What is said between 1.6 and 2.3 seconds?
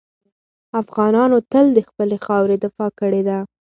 د خپلې